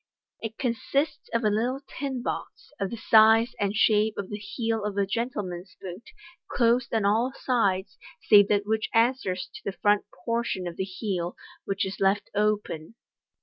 It 0.41 0.57
consists 0.57 1.29
of 1.31 1.43
a 1.43 1.51
little 1.51 1.81
tin 1.87 2.23
box, 2.23 2.71
of 2.79 2.89
the 2.89 2.97
size 2.97 3.53
and 3.59 3.75
shape 3.75 4.17
of 4.17 4.31
the 4.31 4.39
heel 4.39 4.83
of 4.83 4.97
a 4.97 5.05
gentle 5.05 5.43
man's 5.43 5.77
boot, 5.79 6.09
closed 6.49 6.91
on 6.91 7.05
all 7.05 7.33
sides, 7.35 7.99
save 8.23 8.47
that 8.47 8.65
which 8.65 8.89
answers 8.95 9.47
to 9.53 9.61
the 9.63 9.77
front 9.77 10.05
portion 10.25 10.65
of 10.65 10.75
the 10.77 10.85
heel, 10.85 11.35
which 11.65 11.85
is 11.85 11.99
left 11.99 12.31
open. 12.33 12.95